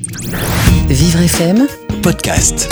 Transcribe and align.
Vivre 0.00 1.22
FM 1.24 1.66
podcast. 2.04 2.70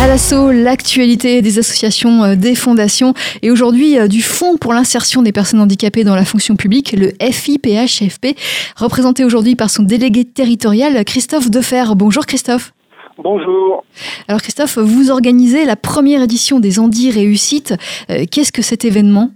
À 0.00 0.06
l'assaut, 0.06 0.52
l'actualité 0.52 1.42
des 1.42 1.58
associations, 1.58 2.22
euh, 2.22 2.36
des 2.36 2.54
fondations 2.54 3.12
et 3.42 3.50
aujourd'hui 3.50 3.98
euh, 3.98 4.06
du 4.06 4.22
Fonds 4.22 4.56
pour 4.56 4.72
l'insertion 4.72 5.22
des 5.22 5.32
personnes 5.32 5.58
handicapées 5.58 6.04
dans 6.04 6.14
la 6.14 6.24
fonction 6.24 6.54
publique, 6.54 6.92
le 6.92 7.08
FIPHFP, 7.20 8.38
représenté 8.76 9.24
aujourd'hui 9.24 9.56
par 9.56 9.68
son 9.68 9.82
délégué 9.82 10.24
territorial 10.24 11.04
Christophe 11.04 11.50
Defer. 11.50 11.96
Bonjour 11.96 12.24
Christophe. 12.24 12.70
Bonjour. 13.18 13.82
Alors 14.28 14.40
Christophe, 14.40 14.78
vous 14.78 15.10
organisez 15.10 15.64
la 15.64 15.74
première 15.74 16.22
édition 16.22 16.60
des 16.60 16.78
Andy 16.78 17.10
Réussites. 17.10 17.74
Euh, 18.10 18.26
Qu'est-ce 18.30 18.52
que 18.52 18.62
cet 18.62 18.84
événement? 18.84 19.30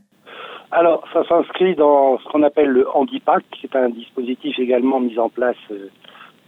Alors, 0.71 1.03
ça 1.12 1.25
s'inscrit 1.29 1.75
dans 1.75 2.19
ce 2.19 2.25
qu'on 2.30 2.45
appelle 2.45 2.69
le 2.69 2.87
Handipact, 2.95 3.46
qui 3.50 3.66
est 3.66 3.77
un 3.77 3.89
dispositif 3.89 4.57
également 4.61 5.00
mis 5.00 5.19
en 5.19 5.30
place 5.30 5.57
euh, 5.73 5.89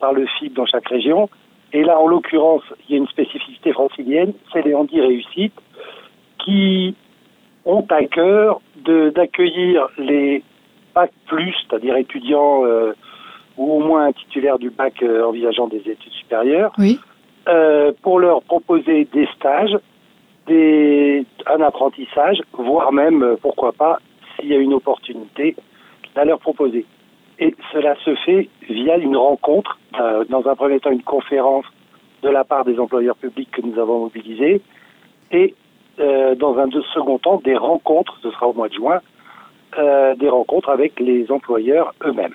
par 0.01 0.13
le 0.13 0.27
FIP 0.27 0.55
dans 0.55 0.67
chaque 0.67 0.89
région. 0.89 1.29
Et 1.73 1.85
là, 1.85 2.01
en 2.01 2.07
l'occurrence, 2.07 2.63
il 2.89 2.93
y 2.93 2.95
a 2.95 2.99
une 2.99 3.09
spécificité 3.09 3.73
francilienne, 3.73 4.33
c'est 4.53 4.63
les 4.65 4.75
Handi 4.75 5.01
Réussites, 5.01 5.55
qui 6.45 6.95
ont 7.65 7.87
à 7.91 8.05
cœur 8.05 8.61
d'accueillir 8.85 9.89
les 9.99 10.43
bac 10.95 11.13
plus, 11.27 11.55
c'est-à-dire 11.69 11.97
étudiants 11.97 12.65
euh, 12.65 12.93
ou 13.57 13.75
au 13.75 13.81
moins 13.81 14.07
un 14.07 14.13
titulaire 14.13 14.59
du 14.59 14.71
bac 14.71 15.03
euh, 15.03 15.25
envisageant 15.25 15.69
des 15.69 15.79
études 15.79 16.13
supérieures, 16.13 16.73
Oui. 16.79 16.99
euh, 17.49 17.93
pour 18.03 18.19
leur 18.19 18.43
proposer 18.43 19.05
des 19.13 19.29
stages, 19.37 19.77
des, 20.47 21.25
un 21.47 21.61
apprentissage, 21.61 22.41
voire 22.53 22.91
même, 22.93 23.37
pourquoi 23.43 23.73
pas, 23.73 23.99
s'il 24.35 24.49
y 24.49 24.55
a 24.55 24.59
une 24.59 24.75
opportunité, 24.75 25.55
à 26.17 26.25
leur 26.25 26.41
proposer. 26.41 26.85
Et 27.41 27.55
cela 27.73 27.95
se 28.05 28.15
fait 28.17 28.49
via 28.69 28.99
une 28.99 29.17
rencontre, 29.17 29.79
euh, 29.99 30.25
dans 30.29 30.47
un 30.47 30.55
premier 30.55 30.79
temps 30.79 30.91
une 30.91 31.03
conférence 31.03 31.65
de 32.23 32.29
la 32.29 32.45
part 32.45 32.67
des 32.67 32.79
employeurs 32.79 33.17
publics 33.17 33.51
que 33.51 33.63
nous 33.63 33.81
avons 33.81 34.01
mobilisés, 34.01 34.61
et 35.33 35.55
euh, 35.99 36.35
dans 36.35 36.59
un 36.59 36.69
second 36.93 37.19
temps 37.19 37.41
des 37.43 37.57
rencontres, 37.57 38.19
ce 38.23 38.31
sera 38.31 38.47
au 38.47 38.53
mois 38.53 38.69
de 38.69 38.75
juin, 38.75 39.01
euh, 39.79 40.15
des 40.17 40.29
rencontres 40.29 40.69
avec 40.69 41.01
les 41.01 41.31
employeurs 41.31 41.95
eux-mêmes. 42.05 42.35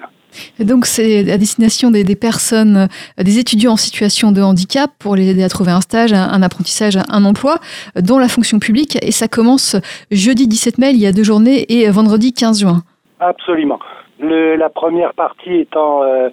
Donc 0.59 0.85
c'est 0.85 1.31
à 1.31 1.37
destination 1.37 1.91
des, 1.91 2.15
personnes, 2.15 2.87
des 3.17 3.39
étudiants 3.39 3.73
en 3.73 3.77
situation 3.77 4.31
de 4.31 4.41
handicap 4.41 4.89
pour 4.99 5.15
les 5.15 5.29
aider 5.29 5.43
à 5.43 5.49
trouver 5.49 5.71
un 5.71 5.81
stage, 5.81 6.13
un, 6.13 6.29
un 6.29 6.41
apprentissage, 6.41 6.97
un 6.97 7.25
emploi 7.25 7.59
dans 8.01 8.17
la 8.17 8.27
fonction 8.27 8.59
publique. 8.59 8.97
Et 9.01 9.11
ça 9.11 9.27
commence 9.27 9.77
jeudi 10.11 10.47
17 10.47 10.77
mai, 10.79 10.91
il 10.91 10.99
y 10.99 11.05
a 11.05 11.11
deux 11.11 11.23
journées, 11.23 11.65
et 11.69 11.89
vendredi 11.89 12.33
15 12.33 12.61
juin. 12.61 12.83
Absolument. 13.19 13.79
Le, 14.19 14.55
la 14.55 14.69
première 14.69 15.13
partie 15.13 15.55
étant 15.55 16.03
euh, 16.03 16.29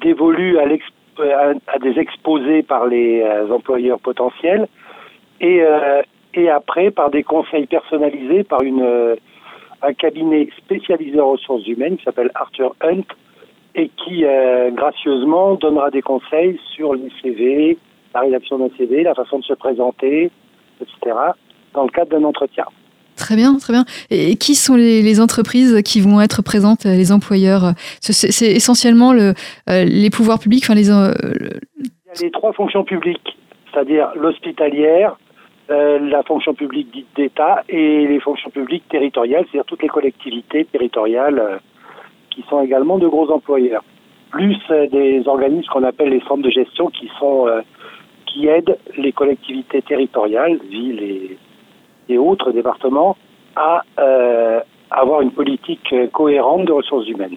dévolue 0.00 0.58
à, 0.58 0.64
euh, 0.64 1.54
à, 1.68 1.74
à 1.74 1.78
des 1.78 1.98
exposés 1.98 2.62
par 2.62 2.86
les 2.86 3.22
euh, 3.22 3.50
employeurs 3.50 4.00
potentiels 4.00 4.66
et, 5.40 5.62
euh, 5.62 6.02
et 6.34 6.48
après 6.50 6.90
par 6.90 7.10
des 7.10 7.22
conseils 7.22 7.66
personnalisés 7.66 8.44
par 8.44 8.62
une, 8.62 8.82
euh, 8.82 9.16
un 9.82 9.92
cabinet 9.92 10.48
spécialisé 10.56 11.20
en 11.20 11.32
ressources 11.32 11.66
humaines 11.66 11.96
qui 11.96 12.04
s'appelle 12.04 12.30
Arthur 12.34 12.74
Hunt 12.82 13.04
et 13.74 13.90
qui 13.90 14.24
euh, 14.24 14.70
gracieusement 14.70 15.54
donnera 15.54 15.90
des 15.90 16.02
conseils 16.02 16.58
sur 16.74 16.94
les 16.94 17.10
la 18.14 18.20
rédaction 18.20 18.58
d'un 18.58 18.70
CV, 18.78 19.02
la 19.02 19.14
façon 19.14 19.40
de 19.40 19.44
se 19.44 19.52
présenter, 19.52 20.30
etc. 20.80 21.16
dans 21.74 21.82
le 21.84 21.90
cadre 21.90 22.10
d'un 22.12 22.24
entretien. 22.24 22.64
Très 23.16 23.34
bien, 23.36 23.56
très 23.58 23.72
bien. 23.72 23.84
Et 24.10 24.36
qui 24.36 24.54
sont 24.54 24.76
les, 24.76 25.20
entreprises 25.20 25.82
qui 25.82 26.00
vont 26.00 26.20
être 26.20 26.42
présentes, 26.42 26.84
euh, 26.84 26.94
les 26.94 27.12
employeurs 27.12 27.72
C'est 28.00 28.12
c'est 28.12 28.52
essentiellement 28.52 29.12
le, 29.12 29.32
euh, 29.70 29.84
les 29.84 30.10
pouvoirs 30.10 30.38
publics, 30.38 30.64
enfin 30.64 30.74
les, 30.74 30.90
euh, 30.90 31.12
le- 31.22 31.60
Il 31.78 31.86
y 31.86 32.18
a 32.18 32.22
les 32.22 32.30
trois 32.30 32.52
fonctions 32.52 32.84
publiques, 32.84 33.36
c'est-à-dire 33.72 34.08
l'hospitalière, 34.14 35.16
euh, 35.70 35.98
la 35.98 36.22
fonction 36.22 36.54
publique 36.54 36.92
dite 36.92 37.06
d'État 37.16 37.64
et 37.68 38.06
les 38.06 38.20
fonctions 38.20 38.50
publiques 38.50 38.84
territoriales, 38.90 39.44
c'est-à-dire 39.50 39.64
toutes 39.66 39.82
les 39.82 39.88
collectivités 39.88 40.64
territoriales 40.66 41.38
euh, 41.38 41.56
qui 42.30 42.44
sont 42.50 42.62
également 42.62 42.98
de 42.98 43.08
gros 43.08 43.30
employeurs. 43.32 43.82
Plus 44.30 44.58
euh, 44.70 44.86
des 44.88 45.22
organismes 45.26 45.68
qu'on 45.72 45.84
appelle 45.84 46.10
les 46.10 46.20
centres 46.28 46.42
de 46.42 46.50
gestion 46.50 46.88
qui 46.88 47.08
sont 47.18 47.48
euh, 47.48 47.62
qui 48.26 48.46
aident 48.48 48.76
les 48.98 49.12
collectivités 49.12 49.80
territoriales, 49.82 50.58
villes 50.70 51.02
et, 51.02 51.38
et 52.08 52.18
autres 52.18 52.52
départements, 52.52 53.16
à 53.56 53.82
euh, 53.98 54.60
avoir 54.90 55.20
une 55.22 55.30
politique 55.32 55.92
euh, 55.92 56.06
cohérente 56.08 56.66
de 56.66 56.72
ressources 56.72 57.08
humaines. 57.08 57.36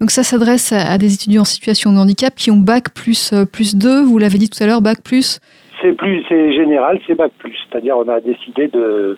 donc 0.00 0.10
ça 0.10 0.22
s'adresse 0.22 0.72
à, 0.72 0.98
des 0.98 1.14
étudiants 1.14 1.42
en 1.42 1.44
situation 1.44 1.92
de 1.92 1.98
handicap 1.98 2.34
qui 2.34 2.50
ont 2.50 2.56
bac 2.56 2.92
plus 2.94 3.32
euh, 3.32 3.44
plus 3.44 3.76
2, 3.76 4.02
vous 4.02 4.18
l'avez 4.18 4.38
dit 4.38 4.48
tout 4.50 4.62
à 4.62 4.66
l'heure, 4.66 4.80
bac 4.82 5.02
plus. 5.02 5.40
C'est 5.80 5.92
plus, 5.92 6.24
c'est 6.28 6.52
général, 6.54 7.00
c'est 7.06 7.14
bac 7.14 7.32
plus. 7.38 7.56
C'est-à-dire, 7.70 7.96
on 7.98 8.08
a 8.08 8.20
décidé 8.20 8.68
de 8.68 9.16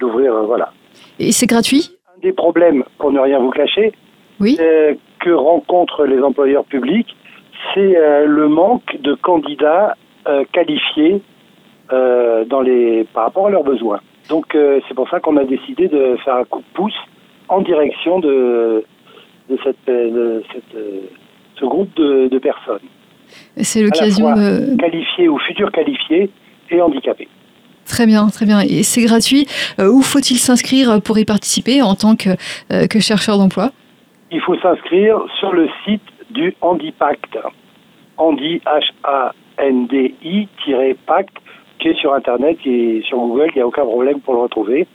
d'ouvrir, 0.00 0.32
voilà. 0.44 0.72
Et 1.18 1.32
c'est 1.32 1.46
gratuit? 1.46 1.90
Un 2.16 2.20
des 2.20 2.32
problèmes, 2.32 2.84
pour 2.98 3.10
ne 3.12 3.18
rien 3.20 3.38
vous 3.40 3.50
cacher, 3.50 3.92
Oui. 4.40 4.56
euh, 4.60 4.94
que 5.20 5.30
rencontrent 5.30 6.04
les 6.04 6.20
employeurs 6.20 6.64
publics, 6.64 7.16
c'est 7.74 7.96
euh, 7.96 8.26
le 8.26 8.48
manque 8.48 8.96
de 9.00 9.14
candidats 9.14 9.96
euh, 10.28 10.44
qualifiés 10.52 11.20
euh, 11.92 12.44
dans 12.44 12.60
les 12.60 13.04
par 13.12 13.24
rapport 13.24 13.46
à 13.46 13.50
leurs 13.50 13.64
besoins. 13.64 14.00
Donc, 14.28 14.54
euh, 14.54 14.80
c'est 14.86 14.94
pour 14.94 15.08
ça 15.08 15.20
qu'on 15.20 15.36
a 15.36 15.44
décidé 15.44 15.88
de 15.88 16.16
faire 16.24 16.36
un 16.36 16.44
coup 16.44 16.60
de 16.60 16.74
pouce 16.74 16.98
en 17.48 17.60
direction 17.60 18.18
de 18.20 18.84
de 19.48 19.58
cette, 19.64 19.86
de 19.86 20.42
cette, 20.52 20.74
euh, 20.74 21.00
ce 21.58 21.64
groupe 21.64 21.94
de, 21.96 22.28
de 22.28 22.38
personnes 22.38 22.80
C'est 23.56 23.82
l'occasion 23.82 24.34
de... 24.34 24.76
qualifiées 24.76 25.28
ou 25.28 25.38
futures 25.38 25.72
qualifiées 25.72 26.30
et 26.70 26.80
handicapées. 26.80 27.28
Très 27.86 28.06
bien, 28.06 28.28
très 28.28 28.44
bien. 28.44 28.60
Et 28.60 28.82
c'est 28.82 29.02
gratuit. 29.02 29.46
Euh, 29.80 29.90
où 29.90 30.02
faut-il 30.02 30.36
s'inscrire 30.36 31.00
pour 31.02 31.18
y 31.18 31.24
participer 31.24 31.80
en 31.80 31.94
tant 31.94 32.16
que, 32.16 32.30
euh, 32.70 32.86
que 32.86 33.00
chercheur 33.00 33.38
d'emploi? 33.38 33.70
Il 34.30 34.40
faut 34.42 34.56
s'inscrire 34.58 35.18
sur 35.40 35.52
le 35.52 35.68
site 35.84 36.02
du 36.30 36.54
Handipact. 36.60 37.38
Handi, 38.18 38.60
H-A-N-D-I, 38.66 40.48
Pact, 41.06 41.34
qui 41.78 41.88
est 41.88 41.98
sur 41.98 42.12
Internet 42.14 42.58
et 42.66 43.02
sur 43.06 43.18
Google, 43.18 43.48
il 43.54 43.56
n'y 43.58 43.62
a 43.62 43.66
aucun 43.66 43.84
problème 43.84 44.20
pour 44.20 44.34
le 44.34 44.40
retrouver. 44.40 44.86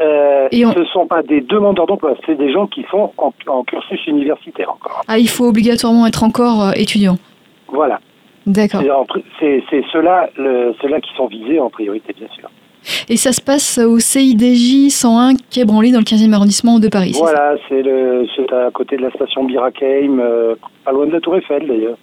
Euh, 0.00 0.48
Et 0.50 0.66
on- 0.66 0.72
Ce 0.72 0.78
ne 0.80 0.84
sont 0.86 1.06
pas 1.06 1.22
des 1.22 1.40
demandeurs 1.40 1.86
d'emploi, 1.86 2.16
c'est 2.26 2.34
des 2.36 2.52
gens 2.52 2.66
qui 2.66 2.84
sont 2.90 3.12
en, 3.16 3.32
en 3.46 3.62
cursus 3.64 4.04
universitaire 4.08 4.70
encore. 4.70 5.02
Ah, 5.06 5.18
il 5.18 5.28
faut 5.28 5.44
obligatoirement 5.46 6.06
être 6.06 6.24
encore 6.24 6.62
euh, 6.62 6.70
étudiant. 6.74 7.16
Voilà. 7.68 8.00
D'accord. 8.46 8.82
C'est 9.40 9.62
ceux-là 9.92 10.28
ceux-là 10.36 11.00
qui 11.00 11.10
sont 11.16 11.26
visés 11.28 11.58
en 11.60 11.70
priorité, 11.70 12.12
bien 12.18 12.28
sûr. 12.34 12.50
Et 13.08 13.16
ça 13.16 13.32
se 13.32 13.40
passe 13.40 13.78
au 13.78 13.98
CIDJ 13.98 14.90
101 14.90 15.36
Quai 15.50 15.64
Branly 15.64 15.92
dans 15.92 16.00
le 16.00 16.04
15e 16.04 16.30
arrondissement 16.34 16.78
de 16.78 16.88
Paris. 16.88 17.12
Voilà, 17.18 17.54
c'est 17.68 17.80
à 18.52 18.70
côté 18.70 18.96
de 18.98 19.02
la 19.02 19.10
station 19.12 19.44
Birakeim, 19.44 20.18
euh, 20.20 20.56
pas 20.84 20.92
loin 20.92 21.06
de 21.06 21.12
la 21.12 21.20
Tour 21.20 21.36
Eiffel 21.36 21.66
d'ailleurs. 21.66 21.96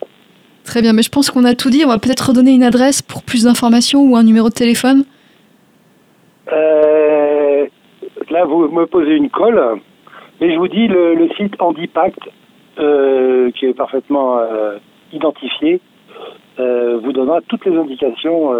Très 0.63 0.81
bien, 0.81 0.93
mais 0.93 1.01
je 1.01 1.09
pense 1.09 1.31
qu'on 1.31 1.43
a 1.45 1.55
tout 1.55 1.69
dit. 1.69 1.83
On 1.85 1.89
va 1.89 1.97
peut-être 1.97 2.29
redonner 2.29 2.51
une 2.51 2.63
adresse 2.63 3.01
pour 3.01 3.23
plus 3.23 3.43
d'informations 3.45 4.01
ou 4.01 4.15
un 4.15 4.23
numéro 4.23 4.49
de 4.49 4.53
téléphone. 4.53 5.03
Euh, 6.51 7.65
là, 8.29 8.45
vous 8.45 8.67
me 8.67 8.85
posez 8.85 9.15
une 9.15 9.29
colle, 9.29 9.79
mais 10.39 10.53
je 10.53 10.57
vous 10.57 10.67
dis 10.67 10.87
le, 10.87 11.29
site 11.37 11.53
Handipact, 11.59 12.19
euh, 12.79 13.51
qui 13.51 13.65
est 13.65 13.73
parfaitement 13.73 14.39
euh, 14.39 14.77
identifié, 15.13 15.79
vous 16.57 17.11
donnera 17.11 17.39
toutes 17.47 17.65
les 17.65 17.75
indications 17.75 18.53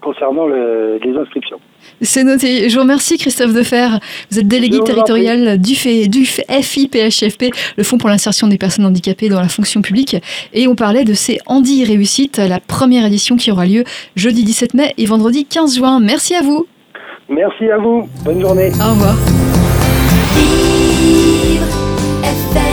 concernant 0.00 0.46
le- 0.46 0.98
les 1.04 1.16
inscriptions. 1.18 1.58
C'est 2.02 2.24
noté. 2.24 2.68
Je 2.68 2.74
vous 2.74 2.82
remercie 2.82 3.18
Christophe 3.18 3.52
Defer. 3.52 3.86
Vous 4.30 4.38
êtes 4.38 4.48
délégué 4.48 4.78
vous 4.78 4.84
territorial 4.84 5.58
du, 5.60 5.74
FE 5.74 6.08
du 6.08 6.24
FIPHFP, 6.24 7.50
le 7.76 7.82
Fonds 7.84 7.98
pour 7.98 8.08
l'insertion 8.08 8.46
des 8.48 8.58
personnes 8.58 8.84
handicapées 8.86 9.28
dans 9.28 9.40
la 9.40 9.48
fonction 9.48 9.82
publique. 9.82 10.16
Et 10.52 10.66
on 10.68 10.74
parlait 10.74 11.04
de 11.04 11.14
ces 11.14 11.38
Handy 11.46 11.84
Réussites, 11.84 12.38
la 12.38 12.60
première 12.60 13.04
édition 13.06 13.36
qui 13.36 13.50
aura 13.50 13.66
lieu 13.66 13.84
jeudi 14.16 14.44
17 14.44 14.74
mai 14.74 14.94
et 14.98 15.06
vendredi 15.06 15.44
15 15.44 15.76
juin. 15.76 16.00
Merci 16.00 16.34
à 16.34 16.42
vous. 16.42 16.66
Merci 17.28 17.70
à 17.70 17.78
vous, 17.78 18.08
bonne 18.24 18.40
journée. 18.40 18.70
Au 18.80 18.90
revoir. 18.90 19.14
Vivre 20.34 21.64
FM 22.24 22.69